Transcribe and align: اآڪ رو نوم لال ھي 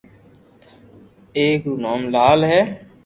اآڪ 1.37 1.61
رو 1.67 1.73
نوم 1.83 2.01
لال 2.13 2.39
ھي 2.51 2.61